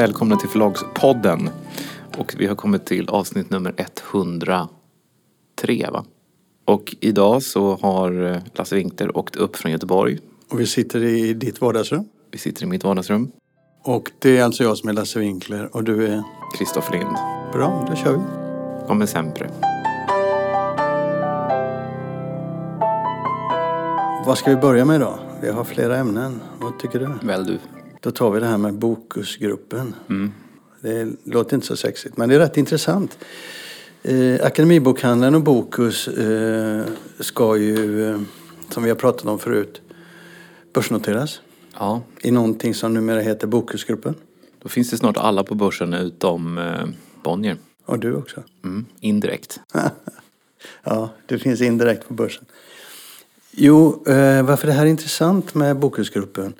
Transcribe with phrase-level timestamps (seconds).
[0.00, 1.50] välkomna till Förlagspodden.
[2.18, 4.68] Och vi har kommit till avsnitt nummer 103
[5.92, 6.04] va?
[6.64, 10.18] Och idag så har Lasse Winkler åkt upp från Göteborg.
[10.50, 12.04] Och vi sitter i ditt vardagsrum.
[12.30, 13.32] Vi sitter i mitt vardagsrum.
[13.84, 16.22] Och det är alltså jag som är Lasse Winkler och du är?
[16.58, 17.16] Kristoffer Lind.
[17.52, 18.20] Bra, då kör vi.
[18.86, 19.50] Kommer sempre.
[24.26, 25.18] Vad ska vi börja med idag?
[25.42, 26.40] Vi har flera ämnen.
[26.60, 27.26] Vad tycker du?
[27.26, 27.58] Väl du.
[28.00, 29.94] Då tar vi det här med Bokusgruppen.
[30.08, 30.32] Mm.
[30.80, 33.18] Det låter inte så sexigt, men det är rätt intressant.
[34.02, 36.84] Eh, Akademibokhandeln och Bokus eh,
[37.20, 38.20] ska ju, eh,
[38.70, 39.80] som vi har pratat om förut,
[40.72, 41.40] börsnoteras.
[41.78, 42.02] Ja.
[42.22, 44.14] I någonting som numera heter Bokusgruppen.
[44.62, 46.86] Då finns det snart alla på börsen utom eh,
[47.22, 47.56] Bonnier.
[47.84, 48.42] Och du också.
[48.64, 48.86] Mm.
[49.00, 49.60] Indirekt.
[50.82, 52.44] ja, det finns indirekt på börsen.
[53.50, 56.54] Jo, eh, varför det här är intressant med Bokusgruppen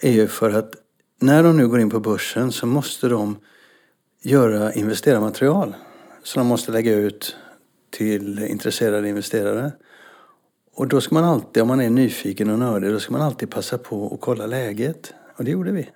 [0.00, 0.74] är ju för att
[1.20, 3.36] när de nu går in på börsen så måste de
[4.22, 5.74] göra investerarmaterial.
[6.22, 7.36] Så de måste lägga ut
[7.90, 9.72] till intresserade investerare.
[10.74, 13.50] Och då ska man alltid, om man är nyfiken och nördig, då ska man alltid
[13.50, 15.14] passa på att kolla läget.
[15.36, 15.90] Och det gjorde vi.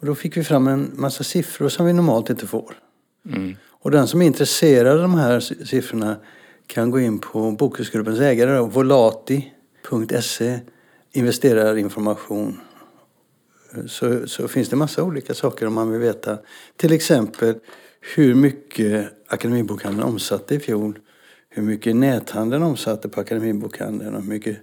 [0.00, 2.74] Och då fick vi fram en massa siffror som vi normalt inte får.
[3.26, 3.56] Mm.
[3.68, 6.16] Och den som är intresserad av de här siffrorna
[6.66, 9.40] kan gå in på Bokusgruppens ägare, volati.se,
[11.12, 12.60] investerarinformation.
[13.86, 16.38] Så, så finns det massa olika saker om man vill veta.
[16.76, 17.54] Till exempel
[18.14, 20.98] hur mycket Akademibokhandeln omsatte i fjol.
[21.48, 24.56] Hur mycket näthandeln omsatte på Akademibokhandeln och hur mycket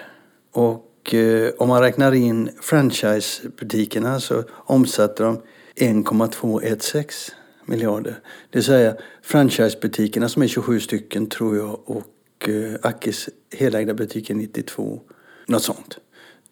[0.53, 5.43] Och eh, om man räknar in franchisebutikerna så omsatte de
[5.77, 7.40] 1,216
[7.71, 8.21] miljarder.
[8.51, 14.35] Det vill säga franchisebutikerna som är 27 stycken tror jag och eh, Akis helägda butiker
[14.35, 15.01] 92.
[15.47, 15.99] Något sånt.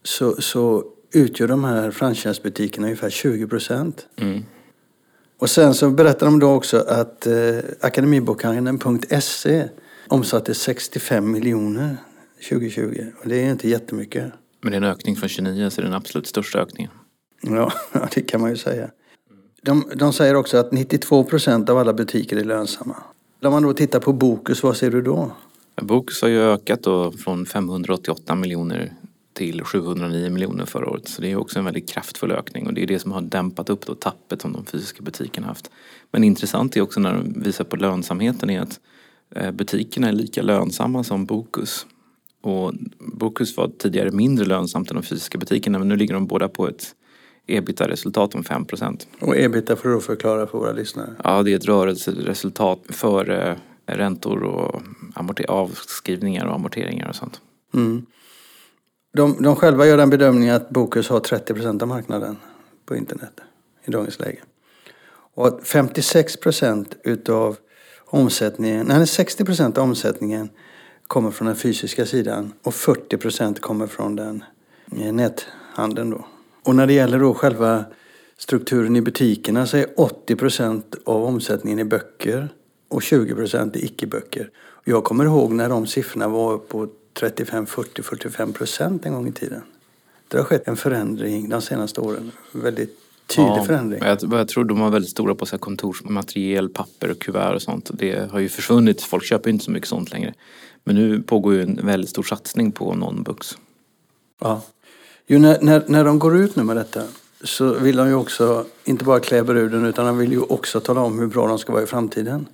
[0.02, 4.06] Så, så utgör de här franchisebutikerna ungefär 20 procent.
[4.16, 4.42] Mm.
[5.38, 9.68] Och sen så berättar de då också att eh, akademibokhandeln.se
[10.08, 11.96] omsatte 65 miljoner
[12.48, 13.04] 2020.
[13.22, 14.32] Och det är inte jättemycket.
[14.60, 16.90] Men det är en ökning från 29 så det är den absolut största ökningen.
[17.42, 17.72] Ja,
[18.14, 18.90] det kan man ju säga.
[19.62, 22.96] De, de säger också att 92 procent av alla butiker är lönsamma.
[23.42, 25.30] Om man då tittar på Bokus, vad ser du då?
[25.82, 28.92] Bokus har ju ökat då från 588 miljoner
[29.32, 31.08] till 709 miljoner förra året.
[31.08, 33.70] Så det är också en väldigt kraftfull ökning och det är det som har dämpat
[33.70, 35.70] upp då tappet som de fysiska butikerna haft.
[36.10, 38.80] Men intressant är också när de visar på lönsamheten är att
[39.34, 41.86] eh, butikerna är lika lönsamma som Bokus.
[42.40, 46.48] Och Bokus var tidigare mindre lönsamt än de fysiska butikerna men nu ligger de båda
[46.48, 46.94] på ett
[47.48, 51.10] ebita-resultat om 5% Och ebita får du förklara för våra lyssnare.
[51.24, 53.56] Ja, det är ett rörelseresultat för
[53.86, 54.82] räntor och
[55.48, 57.40] avskrivningar och amorteringar och sånt.
[57.74, 58.06] Mm.
[59.12, 62.36] De, de själva gör den bedömningen att Bokus har 30% av marknaden
[62.86, 63.40] på internet
[63.84, 64.38] i dagens läge.
[65.34, 67.56] Och 56% utav
[68.04, 70.48] omsättningen, nej 60% av omsättningen
[71.06, 74.44] kommer från den fysiska sidan och 40% kommer från den
[74.96, 76.26] eh, näthandeln då.
[76.68, 77.84] Och när det gäller då själva
[78.36, 82.48] strukturen i butikerna så är 80 procent av omsättningen i böcker
[82.88, 84.50] och 20 procent i icke-böcker.
[84.84, 86.88] Jag kommer ihåg när de siffrorna var på
[87.20, 89.62] 35, 40, 45 procent en gång i tiden.
[90.28, 92.32] Det har skett en förändring de senaste åren.
[92.52, 94.00] Väldigt Tydlig Ja, förändring.
[94.04, 97.62] Jag, jag tror de var väldigt stora på så här kontorsmateriel, papper och kuvert och
[97.62, 97.90] sånt.
[97.94, 99.02] Det har ju försvunnit.
[99.02, 100.34] Folk köper inte så mycket sånt längre.
[100.84, 103.56] Men nu pågår ju en väldigt stor satsning på non-books.
[104.40, 104.62] Ja.
[105.30, 107.02] Jo, när, när, när de går ut nu med detta
[107.40, 111.00] så vill de ju också inte bara klä bruden utan de vill ju också tala
[111.00, 112.46] om hur bra de ska vara i framtiden.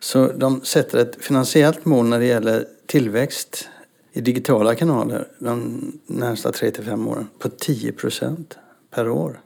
[0.00, 3.68] Så de sätter ett finansiellt mål när det gäller tillväxt
[4.12, 8.58] i digitala kanaler de närmsta 3-5 åren på 10 procent
[8.90, 9.40] per år.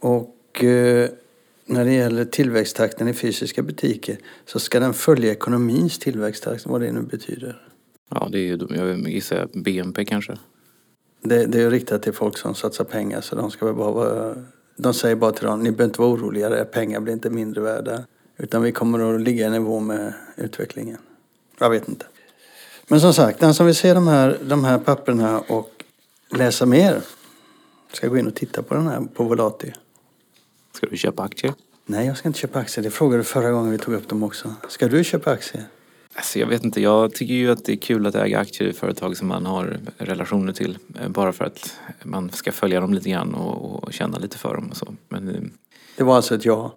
[0.00, 1.08] Och eh,
[1.66, 4.16] när det gäller tillväxttakten i fysiska butiker
[4.46, 7.62] så ska den följa ekonomins tillväxttakt, vad det nu betyder.
[8.10, 10.38] Ja, det är ju, jag gissar BNP kanske.
[11.22, 14.34] Det, det är riktat till folk som satsar pengar så de ska väl bara vara...
[14.76, 17.60] De säger bara till dem, ni behöver inte vara oroliga, era pengar blir inte mindre
[17.60, 18.04] värda.
[18.36, 20.98] Utan vi kommer att ligga i nivå med utvecklingen.
[21.58, 22.06] Jag vet inte.
[22.88, 25.84] Men som sagt, den som vill se de här, de här papperna och
[26.30, 27.02] läsa mer
[27.92, 29.72] ska gå in och titta på den här på Volati.
[30.72, 31.54] Ska du köpa aktier?
[31.86, 32.84] Nej, jag ska inte köpa aktier.
[32.84, 34.54] Det frågade du förra gången vi tog upp dem också.
[34.68, 35.64] Ska du köpa aktier?
[36.14, 38.72] Alltså jag vet inte, jag tycker ju att det är kul att äga aktier i
[38.72, 40.78] företag som man har relationer till.
[41.00, 44.54] eh, Bara för att man ska följa dem lite grann och, och känna lite för
[44.54, 44.94] dem och så.
[45.08, 45.40] Men eh,
[45.96, 46.76] Det var alltså ett ja.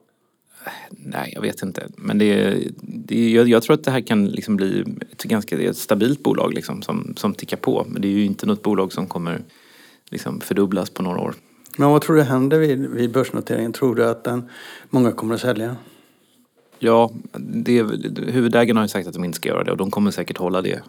[0.89, 1.87] nej, jag vet inte.
[1.97, 5.77] Men det, det, jag, jag tror att det här kan liksom bli ett ganska ett
[5.77, 7.85] stabilt bolag liksom, som, som tickar på.
[7.89, 9.41] Men det är ju inte något bolag som kommer
[10.09, 11.35] liksom fördubblas på några år.
[11.77, 13.73] Men vad tror du händer vid, vid börsnoteringen?
[13.73, 14.49] Tror du att den,
[14.89, 15.75] många kommer att sälja?
[16.85, 17.83] Ja, det,
[18.27, 20.61] huvudägarna har ju sagt att de inte ska göra det och de kommer säkert hålla
[20.61, 20.81] det.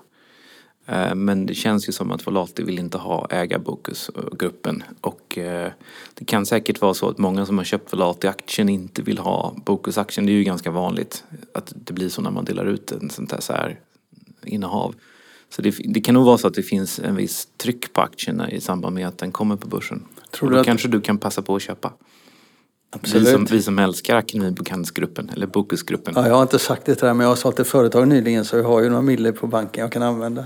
[0.86, 5.70] Eh, Men det känns ju som att Volati vill inte ha ägarbokusgruppen och eh,
[6.14, 10.26] det kan säkert vara så att många som har köpt Volati-aktien inte vill ha Bokus-aktien.
[10.26, 13.32] Det är ju ganska vanligt att det blir så när man delar ut en sånt
[13.32, 13.80] här, så här
[14.44, 14.94] innehav.
[15.50, 18.50] Så det, det kan nog vara så att det finns en viss tryck på aktierna
[18.50, 20.02] i samband med att den kommer på börsen.
[20.30, 21.92] Tror och du då att- kanske du kan passa på att köpa.
[23.00, 23.28] Absolut.
[23.28, 26.14] Vi som, vi som älskar Akademibokhandsgruppen eller Bokusgruppen.
[26.16, 28.44] Ja, jag har inte sagt det till dig, men jag har sålt ett företag nyligen
[28.44, 30.44] så jag har ju några mille på banken jag kan använda.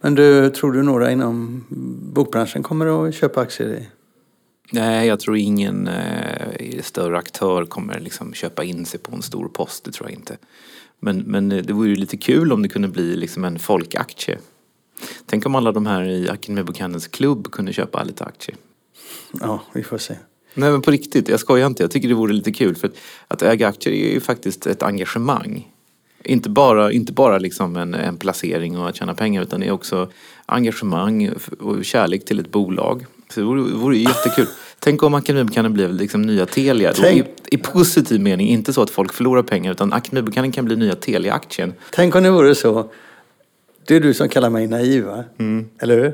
[0.00, 1.64] Men du, tror du några inom
[2.12, 3.88] bokbranschen kommer att köpa aktier i?
[4.72, 9.48] Nej, jag tror ingen eh, större aktör kommer liksom köpa in sig på en stor
[9.48, 9.84] post.
[9.84, 10.36] Det tror jag inte.
[11.00, 14.38] Men, men det vore ju lite kul om det kunde bli liksom en folkaktie.
[15.26, 18.56] Tänk om alla de här i Akademibokhandelns klubb kunde köpa lite aktier.
[19.40, 20.14] Ja, vi får se.
[20.56, 21.82] Nej men på riktigt, jag skojar inte.
[21.82, 22.74] Jag tycker det vore lite kul.
[22.74, 22.94] För att,
[23.28, 25.72] att äga aktier är ju faktiskt ett engagemang.
[26.24, 29.70] Inte bara, inte bara liksom en, en placering och att tjäna pengar utan det är
[29.70, 30.10] också
[30.46, 31.30] engagemang
[31.60, 33.06] och kärlek till ett bolag.
[33.30, 34.46] Så det vore, det vore ju jättekul.
[34.78, 36.92] Tänk om Akademibokhandeln blev liksom nya Telia.
[36.92, 40.64] Då, i, Tänk- I positiv mening, inte så att folk förlorar pengar utan Akademibokhandeln kan
[40.64, 41.74] bli nya Telia-aktien.
[41.92, 42.90] Tänk om det vore så,
[43.86, 45.24] det är du som kallar mig naiv va?
[45.80, 46.12] Eller hur?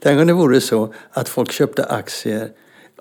[0.00, 2.48] Tänk om det vore så att folk köpte aktier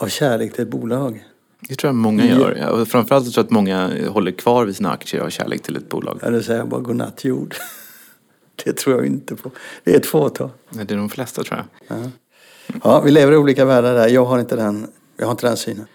[0.03, 1.25] av kärlek till ett bolag.
[1.59, 2.57] Det tror jag många gör.
[2.59, 5.89] Ja, framförallt tror jag att många håller kvar vid sina aktier av kärlek till ett
[5.89, 6.19] bolag.
[6.23, 7.55] Eller säger jag bara godnatt jord.
[8.65, 9.51] Det tror jag inte på.
[9.83, 10.49] Det är ett fåtal.
[10.69, 12.09] Nej, Det är de flesta tror jag.
[12.83, 14.07] Ja, vi lever i olika världar där.
[14.07, 14.87] Jag har inte den,
[15.17, 15.85] jag har inte den synen.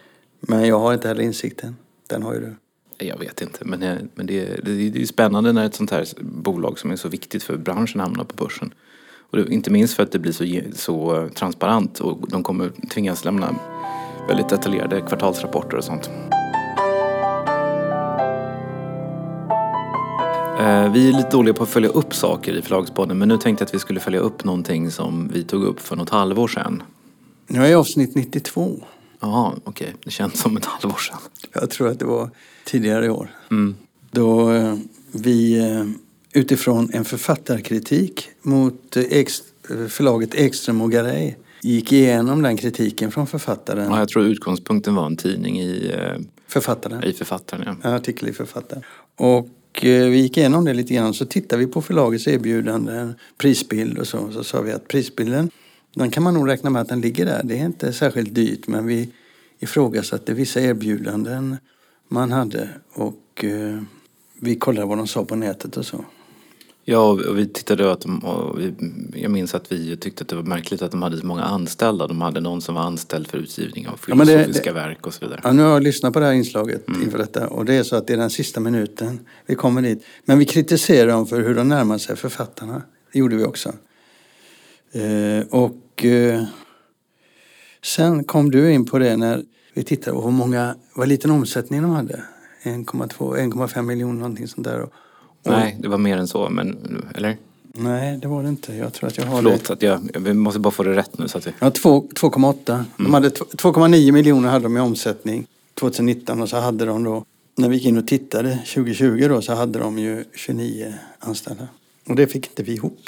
[0.40, 1.76] Men jag har inte heller insikten.
[2.06, 2.56] Den har ju du.
[3.06, 6.06] Jag vet inte, men, det, men det, det, det är spännande när ett sånt här
[6.20, 8.74] bolag som är så viktigt för branschen hamnar på börsen.
[9.38, 13.54] Och inte minst för att det blir så, så transparent och de kommer tvingas lämna
[14.28, 16.10] väldigt detaljerade kvartalsrapporter och sånt.
[20.60, 23.62] Eh, Vi är lite dåliga på att följa upp saker i Förlagspodden men nu tänkte
[23.62, 26.82] jag att vi skulle följa upp någonting som vi tog upp för något halvår sedan.
[27.46, 28.80] Nu är jag avsnitt 92.
[29.20, 29.94] Ja, okej.
[30.04, 31.18] Det känns som ett halvår sedan.
[31.52, 32.30] Jag tror att det var
[32.64, 33.30] tidigare i år.
[34.10, 34.74] Då eh,
[35.12, 35.84] vi eh,
[36.36, 39.26] utifrån en författarkritik mot eh, eh,
[39.88, 43.90] förlaget Ekström och Garay gick igenom den kritiken från författaren.
[43.90, 47.04] Ja, jag tror utgångspunkten var en tidning i, eh, Författaren.
[47.04, 47.62] i Författaren.
[47.66, 47.88] Ja.
[47.88, 48.82] En artikel i Författaren.
[49.16, 49.48] Och
[49.82, 51.14] vi gick igenom det lite grann.
[51.14, 54.32] Så tittade vi på förlagets erbjudanden, prisbild och så.
[54.32, 55.50] Så sa vi att prisbilden,
[55.94, 57.40] den kan man nog räkna med att den ligger där.
[57.44, 59.08] Det är inte särskilt dyrt men vi
[59.58, 61.56] ifrågasatte vissa erbjudanden
[62.08, 62.68] man hade.
[62.92, 63.44] Och
[64.40, 66.04] vi kollade vad de sa på nätet och så.
[66.88, 68.74] Ja, och vi tittade att de, och vi,
[69.14, 72.06] jag minns att vi tyckte att det var märkligt att de hade så många anställda.
[72.06, 75.14] De hade någon som var anställd för utgivning av Ja, men det- filosofiska verk och
[75.14, 75.40] så vidare.
[75.44, 77.96] Ja, nu har jag lyssnat på det här inslaget inför detta och det är så
[77.96, 80.04] att det är den sista minuten vi kommer dit.
[80.24, 82.82] Men vi kritiserar dem för hur de närmar sig författarna.
[83.12, 83.72] Det gjorde vi också.
[84.92, 86.44] Eh, och eh,
[87.84, 89.42] sen kom du in på det när
[89.74, 92.22] vi tittade på hur många, vad liten omsättning de hade.
[92.62, 94.86] 1,2, 1,5 miljoner någonting sånt där.
[95.50, 96.78] Nej, det var mer än så, men
[97.14, 97.36] eller?
[97.78, 98.74] Nej, det var det inte.
[98.74, 99.72] Jag tror att jag har Förlåt, det.
[99.72, 101.28] att jag, jag måste bara få det rätt nu.
[101.28, 102.84] Så att vi, Ja, två- 2,8.
[102.96, 107.24] De hade tw- 2,9 miljoner hade de i omsättning 2019 och så hade de då,
[107.56, 111.68] när vi gick in och tittade 2020 då, så hade de ju 29 anställda.
[112.08, 113.00] Och det fick inte vi ihop.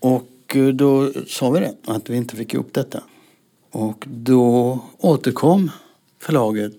[0.00, 3.02] Och eh, då sa vi det, att vi inte fick ihop detta.
[3.70, 5.70] Och då återkom
[6.22, 6.72] förlaget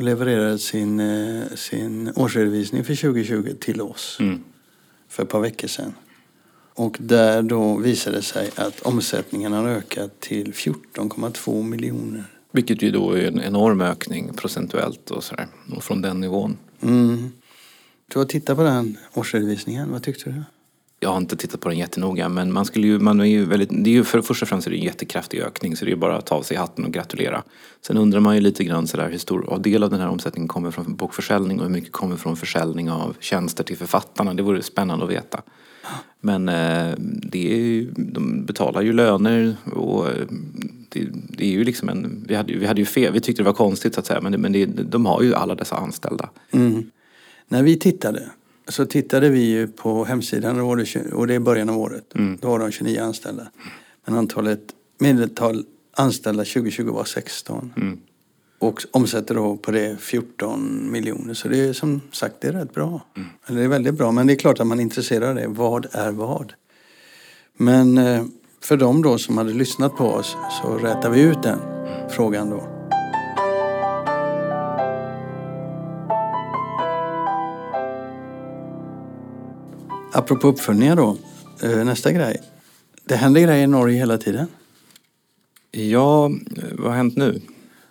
[0.00, 4.40] och levererade sin, eh, sin årsredovisning för 2020 till oss mm.
[5.08, 5.92] för ett par veckor sedan.
[6.74, 12.24] Och där då visade det sig att omsättningen har ökat till 14,2 miljoner.
[12.52, 15.46] Vilket ju då är en enorm ökning procentuellt och sådär.
[15.76, 16.56] Och från den nivån.
[16.80, 17.32] Mm.
[18.08, 20.42] Du har tittat på den årsredovisningen, vad tyckte du?
[21.02, 23.68] Jag har inte tittat på den jättenoga men man skulle ju, man är ju väldigt,
[23.84, 25.94] det är ju för först och främst är det en jättekraftig ökning så det är
[25.94, 27.42] ju bara att ta av sig hatten och gratulera.
[27.80, 30.70] Sen undrar man ju lite grann sådär hur stor del av den här omsättningen kommer
[30.70, 34.34] från bokförsäljning och hur mycket kommer från försäljning av tjänster till författarna.
[34.34, 35.42] Det vore spännande att veta.
[36.20, 40.14] Men eh, det är ju, de betalar ju löner och eh,
[40.88, 43.42] det, det är ju liksom en, vi hade, ju- vi hade ju fel, vi tyckte
[43.42, 45.76] det var konstigt så att säga men, det, men det, de har ju alla dessa
[45.76, 46.30] anställda.
[46.50, 46.90] Mm.
[47.48, 48.22] När vi tittade
[48.70, 52.04] så tittade vi ju på hemsidan det, och det är början av året.
[52.40, 53.46] Då var de 29 anställda.
[54.06, 54.60] Men antalet
[54.98, 55.64] medeltal
[55.96, 57.72] anställda 2020 var 16.
[57.76, 58.00] Mm.
[58.58, 61.34] Och omsätter då på det 14 miljoner.
[61.34, 63.00] Så det är som sagt det är rätt bra.
[63.46, 64.12] Eller det är väldigt bra.
[64.12, 65.46] Men det är klart att man är intresserad av det.
[65.48, 66.52] Vad är vad?
[67.56, 68.24] Men eh,
[68.60, 71.58] för de då som hade lyssnat på oss så rätar vi ut den
[72.10, 72.79] frågan då.
[80.12, 81.16] Apropå uppföljningar då.
[81.62, 82.40] eh, Nästa grej.
[83.04, 84.46] Det händer grejer i Norge hela tiden.
[85.70, 86.30] Ja,
[86.72, 87.40] vad har hänt nu?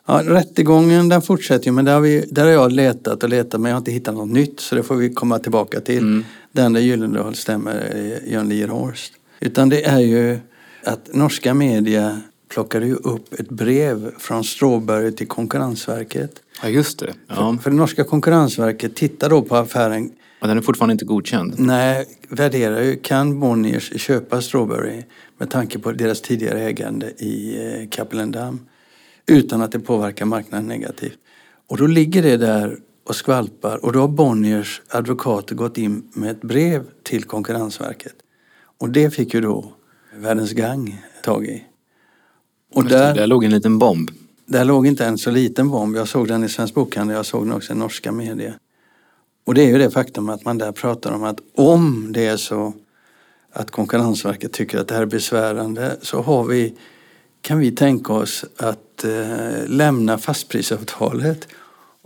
[0.05, 3.61] Ja, rättegången den fortsätter ju men där har, vi, där har jag letat och letat
[3.61, 5.97] men jag har inte hittat något nytt så det får vi komma tillbaka till.
[5.97, 6.25] Mm.
[6.51, 9.13] Den där Gyllendal stämmer eh, Jörn Lierhorst.
[9.39, 10.39] Utan det är ju
[10.83, 12.21] att norska media
[12.53, 16.31] plockade ju upp ett brev från Strawberry till Konkurrensverket.
[16.63, 17.13] Ja just det.
[17.27, 17.57] Ja.
[17.63, 21.53] För det norska Konkurrensverket tittar då på affären Och den är fortfarande inte godkänd.
[21.57, 25.03] Nej, värderar ju, kan Bonniers köpa Strawberry
[25.37, 28.59] med tanke på deras tidigare ägande i eh, Kapellendam
[29.27, 31.17] utan att det påverkar marknaden negativt.
[31.67, 32.77] Och då ligger det där
[33.07, 38.13] och skvalpar och då har Bonniers advokater gått in med ett brev till Konkurrensverket.
[38.77, 39.73] Och det fick ju då
[40.15, 41.63] Världens Gang tag i.
[42.73, 44.11] Och där, Där låg en liten bomb.
[44.45, 45.95] där låg inte en så liten bomb.
[45.95, 48.57] Jag såg den i Svensk Bokhandel, jag såg den också i norska medier.
[49.45, 52.37] Och det är ju det faktum att man där pratar om att om det är
[52.37, 52.73] så
[53.53, 56.73] att Konkurrensverket tycker att det här är besvärande så har vi,
[57.41, 61.47] kan vi tänka oss att eh, lämna fastprisavtalet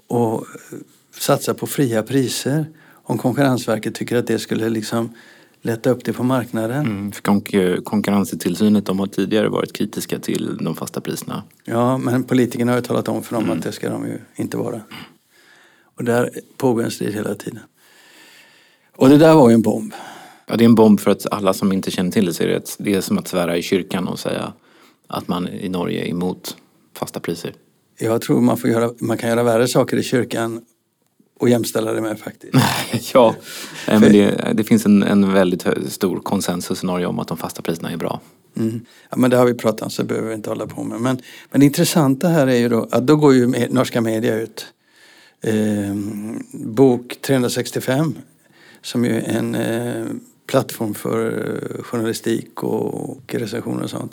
[0.07, 0.77] och eh,
[1.19, 2.65] satsa på fria priser.
[3.03, 5.13] Om Konkurrensverket tycker att det skulle liksom
[5.61, 6.85] lätta upp det på marknaden.
[6.85, 11.43] Mm, för konk- konkurrenstillsynet de har tidigare varit kritiska till de fasta priserna.
[11.65, 14.57] Ja, men politikerna har ju talat om för dem att det ska de ju inte
[14.57, 14.81] vara.
[15.97, 17.59] Och där pågår en strid hela tiden.
[18.95, 19.93] Och det där var ju en bomb.
[20.45, 22.47] Ja, det är en bomb för att alla som inte känner till det så är
[22.47, 24.53] det, det är som att svära i kyrkan och säga
[25.07, 26.57] att man i Norge är emot
[26.93, 27.53] fasta priser.
[27.99, 30.61] Jag tror man, får göra, man kan göra värre saker i kyrkan
[31.39, 32.53] och jämställa det med faktiskt.
[33.13, 33.35] ja,
[33.87, 37.61] men det, det finns en, en väldigt stor konsensus i Norge om att de fasta
[37.61, 38.21] priserna är bra.
[38.57, 38.85] Mm.
[39.09, 41.01] Ja, men det har vi pratat om så behöver vi inte hålla på med.
[41.01, 41.17] Men,
[41.51, 44.65] men det intressanta här är ju då att då går ju med, norska media ut.
[45.43, 45.95] Eh,
[46.51, 48.15] bok 365
[48.81, 50.05] som ju är en eh,
[50.47, 51.31] plattform för
[51.77, 54.11] eh, journalistik och recensioner och sånt.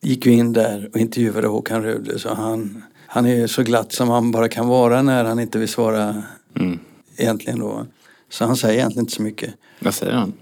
[0.00, 4.08] Gick ju in där och intervjuade Håkan Rudle så han, han är så glatt som
[4.08, 6.22] han bara kan vara när han inte vill svara
[6.56, 6.78] Mm.
[7.16, 7.86] egentligen då.
[8.30, 9.54] Så han säger egentligen inte så mycket.
[9.78, 10.32] Vad säger han?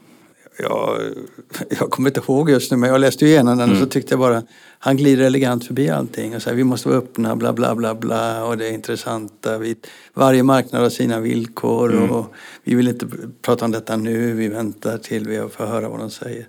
[0.56, 1.00] Jag,
[1.80, 4.20] jag kommer inte ihåg just nu men jag läste igenom den och så tyckte jag
[4.20, 4.42] bara
[4.78, 8.44] han glider elegant förbi allting och säger vi måste vara öppna bla bla bla bla
[8.44, 9.58] och det är intressanta.
[9.58, 9.76] Vi,
[10.14, 12.34] varje marknad har sina villkor och
[12.64, 13.08] vi vill inte
[13.42, 16.48] prata om detta nu, vi väntar till vi får höra vad de säger.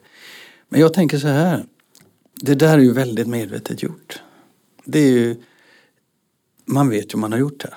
[0.70, 1.66] Men jag tänker så här,
[2.42, 4.22] det där är ju väldigt medvetet gjort.
[4.86, 5.36] Det är ju,
[6.66, 7.74] man vet ju vad man har gjort här.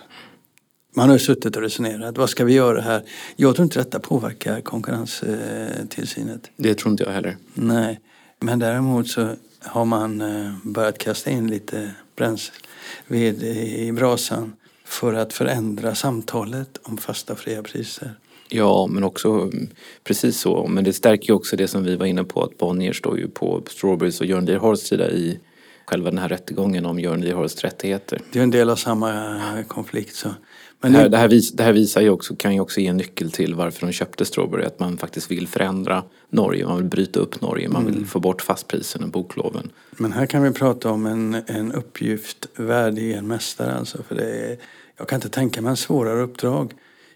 [0.98, 3.02] Man har suttit och resonerat, vad ska vi göra här?
[3.36, 6.50] Jag tror inte detta påverkar konkurrenstillsynet.
[6.56, 7.36] Det tror inte jag heller.
[7.54, 8.00] Nej,
[8.40, 14.52] men däremot så har man eh, börjat kasta in lite bränsved i brasan
[14.84, 18.14] för att förändra samtalet om fasta och fria priser.
[18.48, 19.68] Ja, men också mm,
[20.04, 20.66] precis så.
[20.66, 23.28] Men det stärker ju också det som vi var inne på att Bonnier står ju
[23.28, 25.40] på Strawberries och Jörn Lierhorsts sida i
[25.86, 28.20] själva den här rättegången om Jörn Lierhorsts rättigheter.
[28.32, 29.38] Det är en del av samma
[29.68, 30.14] konflikt.
[30.14, 30.28] Så.
[30.80, 32.86] Men det, här, det, här vis, det här visar ju också, kan ju också ge
[32.86, 34.64] en nyckel till varför de köpte Strawberry.
[34.64, 38.06] Att man faktiskt vill förändra Norge, man vill bryta upp Norge, man vill mm.
[38.06, 39.70] få bort fastpriserna, bokloven.
[39.90, 44.02] Men här kan vi prata om en, en uppgift värdig en mästare alltså.
[44.02, 44.58] För det är,
[44.96, 46.74] jag kan inte tänka mig en svårare uppdrag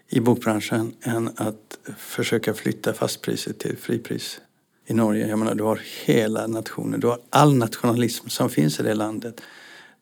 [0.09, 4.41] i bokbranschen än att försöka flytta fastpriset till fripris
[4.85, 5.27] i Norge.
[5.27, 9.41] Jag menar, du har hela nationen, du har all nationalism som finns i det landet.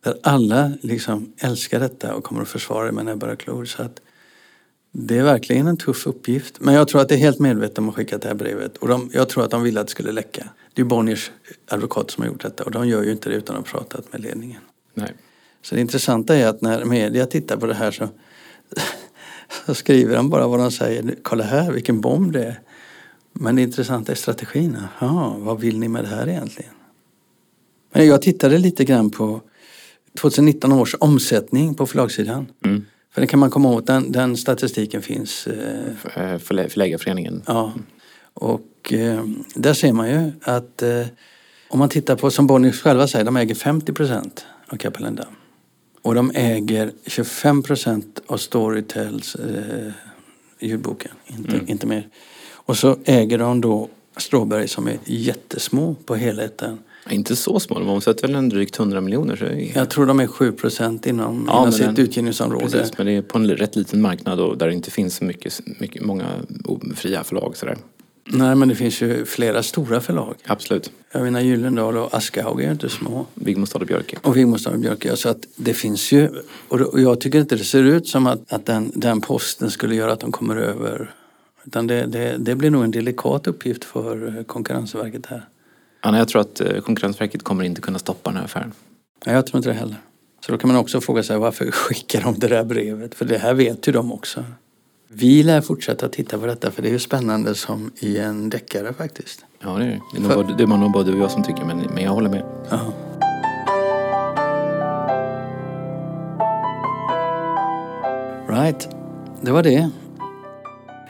[0.04, 3.66] Där alla liksom älskar detta och kommer att försvara det med näbbar och klor.
[3.66, 4.02] Så att
[4.92, 6.60] det är verkligen en tuff uppgift.
[6.60, 8.78] Men jag tror att det är helt medvetet om att skicka det här brevet.
[8.78, 10.48] Och de, jag tror att de ville att det skulle läcka.
[10.74, 11.32] Det är Bonniers
[11.68, 14.12] advokat som har gjort detta och de gör ju inte det utan att ha pratat
[14.12, 14.62] med ledningen.
[14.94, 15.14] Nej.
[15.62, 18.10] Så det intressanta är att när media tittar på det här så,
[19.66, 21.16] så skriver de bara vad de säger.
[21.22, 22.60] Kolla här vilken bomb det är.
[23.34, 24.78] Men det intressanta är strategin.
[25.00, 26.72] Aha, vad vill ni med det här egentligen?
[27.94, 29.42] Men jag tittade lite grann på
[30.20, 32.48] 2019 års omsättning på förlagssidan.
[32.66, 32.86] Mm.
[33.14, 35.48] För det kan man komma åt, den, den statistiken finns.
[35.48, 37.44] Eh, Förläggarföreningen.
[37.46, 37.74] Ja.
[38.34, 39.26] Och eh,
[39.56, 41.06] där ser man ju att eh,
[41.70, 45.36] om man tittar på, som Bonniers själva säger, de äger 50 procent av Kapellendam.
[46.02, 49.92] Och de äger 25 procent av Storytels eh,
[50.60, 51.66] ljudboken, inte, mm.
[51.68, 52.08] inte mer.
[52.52, 56.80] Och så äger de då Strawberry som är jättesmå på helheten.
[57.10, 59.36] Inte så små, de omsätter väl en drygt 100 miljoner.
[59.36, 59.78] Så är...
[59.78, 62.66] Jag tror de är 7 procent inom, ja, inom sitt den, utgivningsområde.
[62.66, 65.26] Precis, men det är på en rätt liten marknad och där det inte finns så
[65.26, 66.26] mycket, mycket, många
[66.96, 67.58] fria förlag.
[67.58, 67.78] Sådär.
[68.26, 70.36] Nej, men det finns ju flera stora förlag.
[70.46, 70.92] Absolut.
[71.12, 73.26] Jag menar Gyllendal och Aschehoug är ju inte små.
[73.34, 74.18] Vigmostad och Björke.
[74.22, 76.30] Och Vigmostad och Björke, så att det finns ju.
[76.68, 80.12] Och jag tycker inte det ser ut som att, att den, den posten skulle göra
[80.12, 81.14] att de kommer över.
[81.66, 85.46] Utan det, det, det blir nog en delikat uppgift för Konkurrensverket här.
[86.04, 88.72] Anna, jag tror att eh, Konkurrensverket kommer inte kunna stoppa den här affären.
[89.26, 89.96] Nej, jag tror inte det heller.
[90.46, 93.16] Så då kan man också fråga sig varför skickar de det där brevet?
[93.16, 94.44] För det här vet ju de också.
[95.08, 98.94] Vi lär fortsätta titta på detta för det är ju spännande som i en deckare
[98.94, 99.46] faktiskt.
[99.60, 100.02] Ja det är det.
[100.16, 100.36] Det är, för...
[100.36, 102.44] både, det är nog både du och jag som tycker men, men jag håller med.
[102.70, 102.94] Ja.
[108.48, 108.90] Right,
[109.42, 109.90] det var det.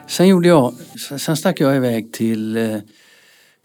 [0.07, 0.73] Sen gjorde jag,
[1.19, 2.81] sen stack jag iväg till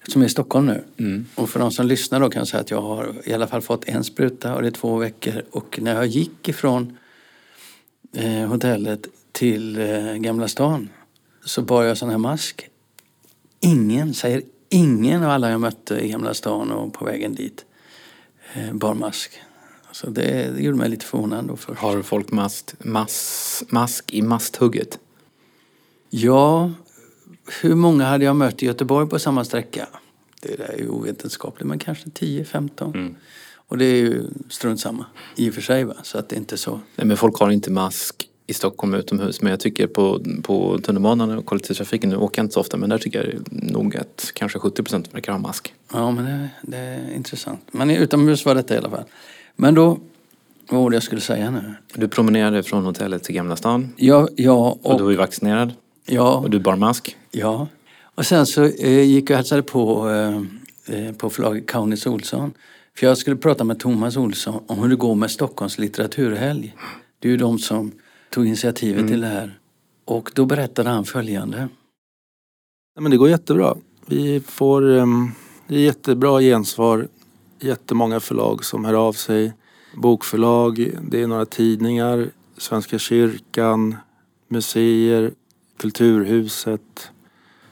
[0.08, 0.84] som är i Stockholm nu.
[0.96, 1.26] Mm.
[1.34, 3.62] Och för de som lyssnar då kan jag säga att jag har i alla fall
[3.62, 5.42] fått en spruta och det är två veckor.
[5.50, 6.98] Och när jag gick ifrån
[8.12, 10.88] eh, hotellet till eh, Gamla stan
[11.44, 12.68] så bar jag sån här mask.
[13.60, 17.64] Ingen, säger ingen av alla jag mötte i Gamla stan och på vägen dit
[18.54, 19.40] eh, bar mask.
[19.92, 21.80] Så det, det gjorde mig lite förvånad då först.
[21.80, 24.98] Har folk mast, mas, mask i masthugget?
[26.10, 26.72] Ja,
[27.62, 29.86] hur många hade jag mött i Göteborg på samma sträcka?
[30.42, 32.94] Det är ju ovetenskapligt, men kanske 10-15.
[32.94, 33.14] Mm.
[33.68, 35.06] Och det är ju strunt samma
[35.36, 35.84] i och för sig.
[35.84, 35.94] Va?
[36.02, 36.80] Så att det är inte så.
[36.96, 39.42] Nej, men folk har inte mask i Stockholm utomhus.
[39.42, 42.90] Men jag tycker på, på tunnelbanan och kollektivtrafiken, nu åker jag inte så ofta, men
[42.90, 45.74] där tycker jag nog att kanske 70 procent verkar ha mask.
[45.92, 47.60] Ja, men det, det, är intressant.
[47.70, 49.04] Men utomhus var detta i alla fall.
[49.56, 49.98] Men då,
[50.68, 51.74] vad var det jag skulle säga nu?
[51.94, 53.92] Du promenerade från hotellet till Gamla stan.
[53.96, 54.52] Ja, ja.
[54.52, 55.72] Och, och du var ju vaccinerad.
[56.06, 56.36] Ja.
[56.36, 57.16] Och du bar mask.
[57.30, 57.68] Ja.
[58.14, 60.36] Och sen så eh, gick jag och hälsade på, eh,
[60.96, 62.52] eh, på förlaget Kaunis Olsson.
[62.98, 66.74] För jag skulle prata med Thomas Olsson om hur det går med Stockholms litteraturhelg.
[67.18, 67.92] Det är ju de som
[68.30, 69.12] tog initiativet mm.
[69.12, 69.58] till det här.
[70.04, 71.68] Och då berättade han följande.
[72.94, 73.76] Ja, men det går jättebra.
[74.06, 75.32] Vi får um,
[75.68, 77.08] det är jättebra gensvar.
[77.60, 79.52] Jättemånga förlag som hör av sig.
[79.94, 83.96] Bokförlag, det är några tidningar, Svenska kyrkan,
[84.48, 85.32] museer,
[85.76, 87.10] Kulturhuset.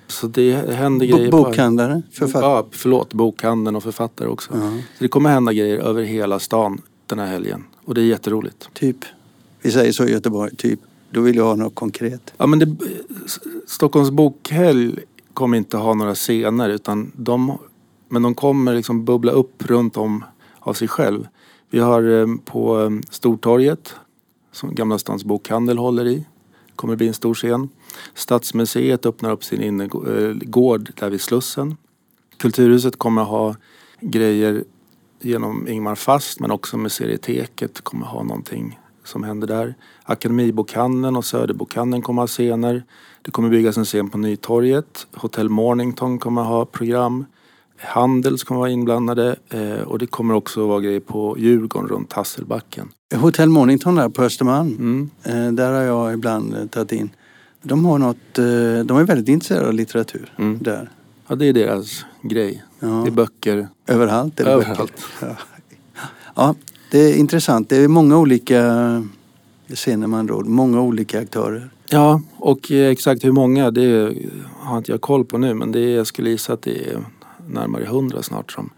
[0.06, 1.30] Så det händer grejer.
[1.30, 2.02] Bokhandlare?
[2.12, 2.50] Författare?
[2.50, 3.14] Ja, förlåt.
[3.14, 4.52] Bokhandeln och författare också.
[4.52, 4.78] Uh -huh.
[4.78, 7.64] Så det kommer hända grejer över hela stan den här helgen.
[7.84, 8.68] Och det är jätteroligt.
[8.72, 8.96] Typ?
[9.60, 10.80] Vi säger så i Göteborg, typ.
[11.10, 12.34] Då vill jag ha något konkret.
[12.36, 12.76] Ja, men det,
[13.66, 14.98] Stockholms bokhelg
[15.34, 17.58] kommer inte ha några scener utan de,
[18.08, 20.24] men de kommer liksom bubbla upp runt om
[20.60, 21.28] av sig själv.
[21.70, 23.94] Vi har eh, på eh, Stortorget
[24.52, 26.26] som Gamla Stans bokhandel håller i.
[26.76, 27.68] kommer bli en stor scen.
[28.14, 31.76] Stadsmuseet öppnar upp sin innergård där vid Slussen.
[32.36, 33.54] Kulturhuset kommer ha
[34.00, 34.64] grejer
[35.20, 39.74] genom Ingmar Fast men också Museeteket kommer ha någonting som händer där.
[40.02, 42.84] Akademibokhandeln och Söderbokhandeln kommer ha scener.
[43.22, 45.06] Det kommer byggas en scen på Nytorget.
[45.14, 47.24] Hotell Mornington kommer ha program.
[47.78, 52.88] Handels kommer vara inblandade eh, och det kommer också vara grejer på Djurgården runt Hasselbacken.
[53.14, 55.10] Hotell Mornington där på Östermalm, mm.
[55.22, 57.10] Eh, där har jag ibland eh, tagit in.
[57.64, 58.34] De har något,
[58.86, 60.58] de är väldigt intresserade av litteratur mm.
[60.62, 60.90] där.
[61.28, 62.62] Ja, det är deras grej.
[62.80, 62.86] Ja.
[62.86, 63.68] Det är böcker.
[63.86, 64.78] Överallt är det Överallt.
[64.78, 64.94] böcker.
[65.20, 65.36] Ja.
[66.34, 66.54] ja,
[66.90, 67.68] det är intressant.
[67.68, 68.62] Det är många olika
[69.66, 70.46] Det ser när man råd.
[70.46, 71.70] Många olika aktörer.
[71.88, 74.14] Ja, och eh, exakt hur många det
[74.58, 77.04] har inte jag koll på nu men det är, jag skulle gissa att det är
[77.48, 78.70] närmare hundra snart som,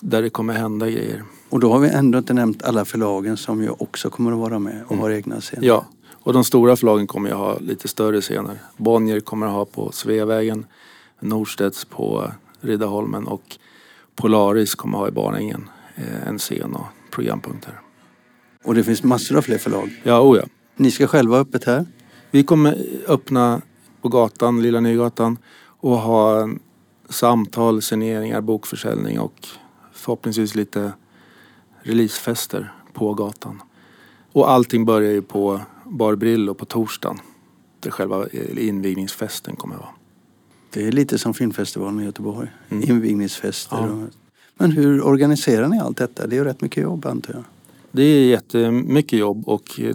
[0.00, 1.22] där det kommer hända grejer.
[1.48, 4.58] Och då har vi ändå inte nämnt alla förlagen som ju också kommer att vara
[4.58, 5.66] med och har egna scener.
[5.66, 5.86] Ja,
[6.28, 8.58] och de stora förlagen kommer ju ha lite större scener.
[8.76, 10.66] Bonnier kommer att ha på Sveavägen,
[11.20, 13.58] Norstedts på Riddarholmen och
[14.16, 17.80] Polaris kommer att ha i Barnängen eh, en scen och programpunkter.
[18.64, 20.00] Och det finns massor av fler förlag.
[20.02, 20.44] Ja, oh ja.
[20.76, 21.86] Ni ska själva ha öppet här.
[22.30, 23.62] Vi kommer öppna
[24.02, 25.38] på gatan, Lilla Nygatan
[25.80, 26.48] och ha
[27.08, 29.46] samtal, signeringar, bokförsäljning och
[29.92, 30.92] förhoppningsvis lite
[31.82, 33.62] releasefester på gatan.
[34.32, 37.18] Och allting börjar ju på Bar Brillo på torsdagen.
[37.80, 39.90] Där själva invigningsfesten kommer att vara.
[40.70, 42.48] Det är lite som filmfestivalen i Göteborg.
[42.68, 42.90] Mm.
[42.90, 43.76] Invigningsfester.
[43.76, 43.84] Ja.
[43.84, 44.08] Och...
[44.54, 46.26] Men hur organiserar ni allt detta?
[46.26, 47.44] Det är ju rätt mycket jobb antar jag.
[47.92, 49.94] Det är jättemycket jobb och eh,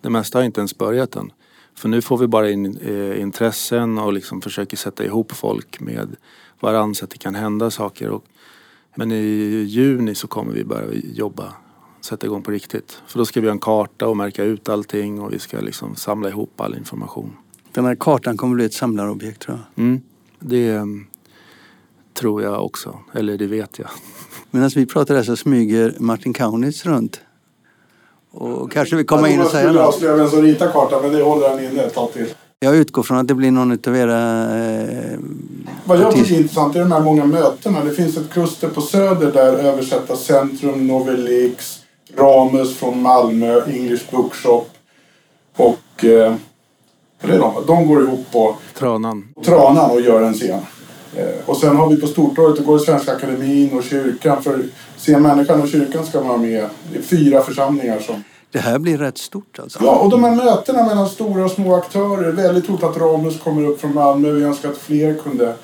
[0.00, 1.32] det mesta har inte ens börjat än.
[1.74, 6.16] För nu får vi bara in eh, intressen och liksom försöker sätta ihop folk med
[6.60, 8.20] varandra så att det kan hända saker.
[8.94, 11.54] Men i juni så kommer vi börja jobba,
[12.00, 13.02] sätta igång på riktigt.
[13.06, 15.96] För då ska vi ha en karta och märka ut allting och vi ska liksom
[15.96, 17.32] samla ihop all information.
[17.72, 19.84] Den här kartan kommer bli ett samlarobjekt tror jag.
[19.84, 20.00] Mm.
[20.38, 20.84] Det eh,
[22.14, 23.88] tror jag också, eller det vet jag.
[24.50, 27.20] Medan vi pratar här så smyger Martin Kaunitz runt.
[28.32, 29.94] Och kanske vill komma in och säga Jag skulle något.
[29.94, 32.26] avslöja vem som ritar kartan, men det håller han inne ett tag till.
[32.60, 34.42] Jag utgår från att det blir någon utav era...
[34.58, 35.18] Eh,
[35.84, 37.84] Vad jag tycker är intressant är de här många mötena.
[37.84, 41.79] Det finns ett kluster på Söder där Översättarcentrum, Novelix,
[42.20, 44.68] Ramus från Malmö, English Bookshop
[45.56, 46.04] och...
[46.04, 46.34] Eh,
[47.22, 49.28] det är de, de går ihop på Tranan.
[49.44, 50.60] Tranan och gör en scen.
[51.16, 54.42] Eh, och sen har vi på Stortorget, då går Svenska Akademin och kyrkan.
[54.42, 54.62] För
[55.00, 56.66] Se människan och kyrkan ska vara med.
[56.92, 58.24] Det är fyra församlingar som...
[58.52, 59.78] det här blir rätt stort alltså.
[59.82, 62.32] Ja, och de här mötena mellan stora och små aktörer.
[62.32, 64.30] Väldigt roligt att Ramus kommer upp från Malmö.
[64.30, 65.54] Vi önskar att fler kunde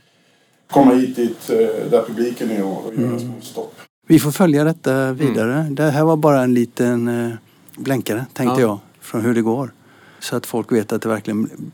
[0.71, 1.57] komma hit dit eh,
[1.91, 3.75] där publiken är och, och göra små stopp.
[4.07, 5.67] Vi får följa detta vidare.
[5.71, 7.33] Det här var bara en liten eh,
[7.77, 8.67] blänkare, tänkte Ja.
[8.69, 9.73] jag, från hur det går.
[10.21, 11.71] Så att folk vet att det verkligen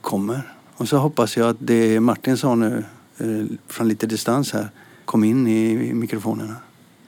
[0.00, 0.40] kommer.
[0.76, 2.84] Och så hoppas jag att det Martin sa nu,
[3.18, 3.26] eh,
[3.66, 4.68] från lite distans här,
[5.04, 6.56] kom in i, mikrofonerna.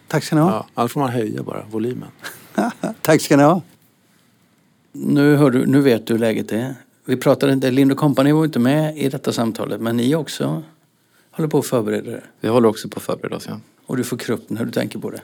[0.09, 0.51] Tack ska ni ha.
[0.51, 2.09] Ja, annars får man höja bara volymen.
[3.03, 3.63] Tack ska ni ha.
[4.93, 6.75] Nu, hör du, nu vet du hur läget är.
[7.05, 10.63] Vi pratade inte, Lind Company var inte med i detta samtalet, men ni också
[11.31, 12.25] håller på att förbereda er.
[12.41, 13.61] Vi håller också på att förbereda oss, ja.
[13.93, 15.21] Och du får krupp när du tänker på det.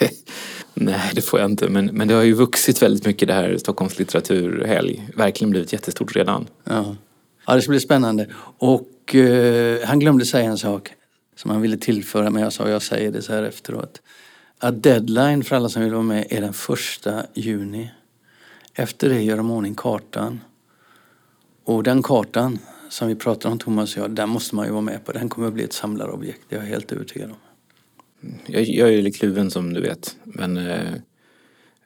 [0.74, 1.68] Nej, det får jag inte.
[1.68, 5.08] Men, men det har ju vuxit väldigt mycket det här Stockholms litteraturhelg.
[5.16, 6.46] Verkligen blivit jättestort redan.
[6.64, 6.96] Ja,
[7.46, 8.26] ja det ska bli spännande.
[8.58, 10.92] Och eh, han glömde säga en sak
[11.36, 14.02] som han ville tillföra, men jag sa jag säger det så här efteråt.
[14.58, 17.90] Att deadline för alla som vill vara med är den första juni.
[18.74, 20.40] Efter det gör de ordning kartan.
[21.64, 24.82] Och den kartan som vi pratar om, Thomas och jag, den måste man ju vara
[24.82, 25.12] med på.
[25.12, 27.36] Den kommer att bli ett samlarobjekt, det är jag helt övertygad om.
[28.52, 30.16] Jag, jag är lite kluven som du vet.
[30.24, 30.92] Men eh,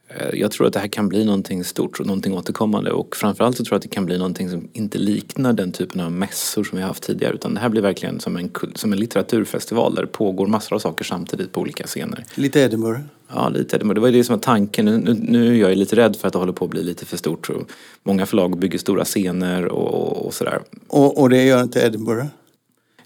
[0.08, 2.90] eh, jag tror att det här kan bli någonting stort och någonting återkommande.
[2.90, 6.00] Och framförallt så tror jag att det kan bli någonting som inte liknar den typen
[6.00, 7.34] av mässor som vi har haft tidigare.
[7.34, 10.80] Utan det här blir verkligen som en, som en litteraturfestival där det pågår massor av
[10.80, 12.24] saker samtidigt på olika scener.
[12.34, 13.00] Lite Edinburgh.
[13.28, 13.78] Ja, lite.
[13.78, 14.84] Det var ju det som var tanken.
[14.84, 17.16] Nu, nu, är jag lite rädd för att det håller på att bli lite för
[17.16, 17.50] stort.
[17.50, 17.70] Och
[18.02, 20.62] många förlag bygger stora scener och, och sådär.
[20.88, 22.26] Och, och det gör inte Edinburgh.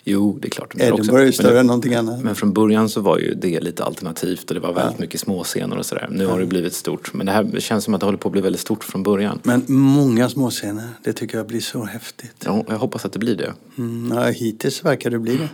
[0.05, 0.75] Jo, det är klart.
[0.79, 2.21] Edinburgh är ju Men större det- än någonting annat.
[2.23, 5.79] Men från början så var ju det lite alternativt och det var väldigt mycket småscener
[5.79, 6.09] och sådär.
[6.11, 7.15] Nu har det blivit stort.
[7.15, 9.41] Men det här känns som att det håller på att bli väldigt stort från början.
[9.43, 12.35] Men många småscener, det tycker jag blir så häftigt.
[12.45, 13.53] Ja, jag hoppas att det blir det.
[13.79, 15.49] Mm, ja, hittills verkar det bli det.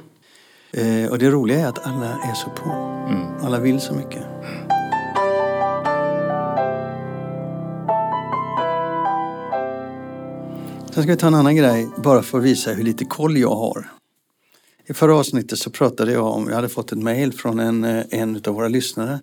[1.05, 2.71] Eh, och det roliga är att alla är så på.
[3.47, 4.23] Alla vill så mycket.
[10.95, 13.55] Sen ska vi ta en annan grej, bara för att visa hur lite koll jag
[13.57, 13.87] har.
[14.87, 18.05] I förra avsnittet så pratade jag om, jag hade fått ett mejl från en, eh,
[18.11, 19.21] en av våra lyssnare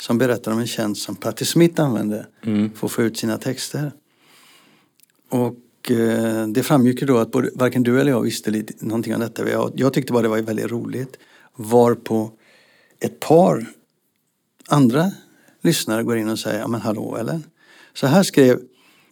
[0.00, 2.26] som berättade om en tjänst som Patti Smith använde
[2.74, 3.92] för att få ut sina texter.
[5.28, 9.14] Och eh, det framgick ju då att både, varken du eller jag visste lite, någonting
[9.14, 9.50] om detta.
[9.50, 11.16] Jag, jag tyckte bara det var väldigt roligt.
[11.56, 12.30] Varpå
[13.00, 13.66] ett par
[14.68, 15.10] andra
[15.62, 17.40] lyssnare går in och säger, ja men hallå eller?
[17.92, 18.60] Så här skrev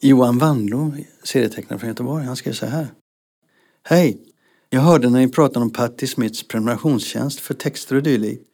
[0.00, 2.24] Johan Wandlo, serietecknare från Göteborg.
[2.24, 2.86] Han skrev så här.
[3.82, 4.31] Hej!
[4.74, 8.44] Jag hörde när ni pratade om Patti Smiths prenumerationstjänst för texter och dylikt.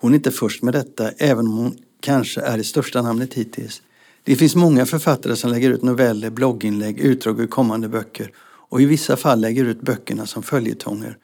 [0.00, 3.82] Hon är inte först med detta, även om hon kanske är det största namnet hittills.
[4.24, 8.32] Det finns många författare som lägger ut noveller, blogginlägg, utdrag ur kommande böcker
[8.68, 11.18] och i vissa fall lägger ut böckerna som följetonger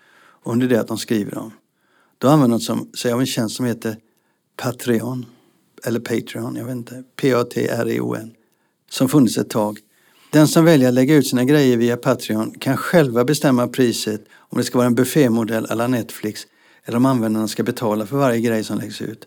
[0.44, 1.52] under det att de skriver dem.
[2.18, 3.96] Då använder de sig av en tjänst som heter
[4.56, 5.26] Patreon,
[5.84, 8.34] eller Patreon, jag vet inte, P-A-T-R-E-O-N.
[8.90, 9.78] som funnits ett tag.
[10.32, 14.58] Den som väljer att lägga ut sina grejer via Patreon kan själva bestämma priset om
[14.58, 16.46] det ska vara en buffémodell alla Netflix
[16.84, 19.26] eller om användarna ska betala för varje grej som läggs ut.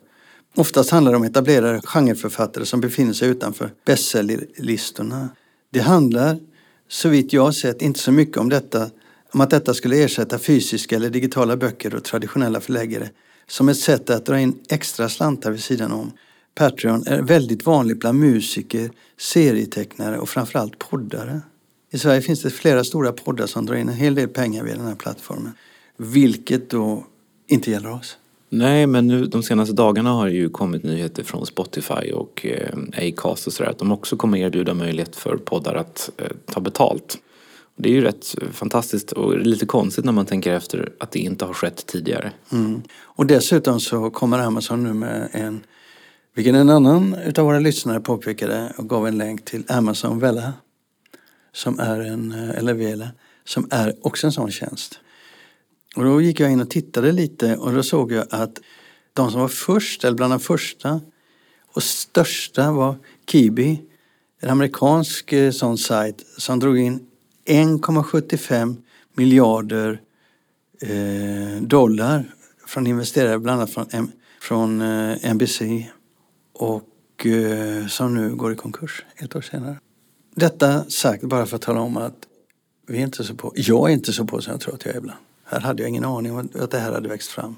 [0.56, 5.30] Oftast handlar det om etablerade genreförfattare som befinner sig utanför bestsellerlistorna.
[5.72, 6.40] Det handlar,
[6.88, 8.90] så vitt jag har sett, inte så mycket om detta
[9.34, 13.10] om att detta skulle ersätta fysiska eller digitala böcker och traditionella förläggare
[13.48, 16.12] som ett sätt att dra in extra slantar vid sidan om.
[16.56, 21.42] Patreon är väldigt vanligt bland musiker, serietecknare och framförallt poddare.
[21.92, 24.76] I Sverige finns det flera stora poddar som drar in en hel del pengar via
[24.76, 25.52] den här plattformen.
[25.98, 27.06] Vilket då
[27.48, 28.18] inte gäller oss.
[28.50, 33.08] Nej, men nu de senaste dagarna har det ju kommit nyheter från Spotify och eh,
[33.08, 37.18] Acast och sådär att de också kommer erbjuda möjlighet för poddar att eh, ta betalt.
[37.76, 41.46] Det är ju rätt fantastiskt och lite konstigt när man tänker efter att det inte
[41.46, 42.32] har skett tidigare.
[42.52, 42.82] Mm.
[43.02, 45.62] Och dessutom så kommer Amazon nu med en,
[46.34, 50.54] vilken en annan utav våra lyssnare påpekade och gav en länk till Amazon Vella.
[51.52, 53.10] Som är en, eh, eller Vela,
[53.44, 55.00] som är också en sån tjänst.
[55.96, 58.60] Och då gick jag in och tittade lite och då såg jag att
[59.14, 61.02] de som var först, eller bland de första
[61.68, 62.96] och största var
[63.32, 63.82] Kibi.
[64.42, 67.08] En amerikansk eh, sån sajt som drog in
[67.46, 68.76] 1,75
[69.14, 70.02] miljarder
[70.82, 72.34] eh, dollar
[72.68, 75.62] från investerare, bland annat från, från eh, NBC
[76.54, 79.80] och eh, som nu går i konkurs ett år senare.
[80.36, 82.28] Detta sagt bara för att tala om att
[82.88, 84.94] vi är inte så på, jag är inte så på som jag tror att jag
[84.94, 85.20] är ibland.
[85.46, 87.56] Här hade jag ingen aning om att det här hade växt fram.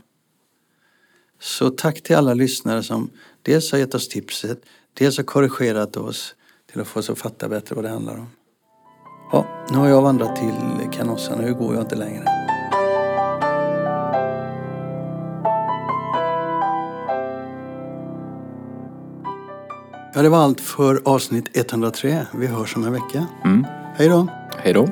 [1.40, 3.10] Så tack till alla lyssnare som
[3.42, 4.62] dels har gett oss tipset,
[4.94, 6.36] dels har korrigerat oss
[6.72, 8.28] till att få oss att fatta bättre vad det handlar om.
[9.32, 12.45] Ja, nu har jag vandrat till Canossa, nu går jag inte längre.
[20.16, 22.26] Ja, det var allt för avsnitt 103.
[22.34, 23.28] Vi hörs om en vecka.
[23.46, 23.66] Mm.
[23.96, 24.28] Hej då!
[24.58, 24.88] Hej då!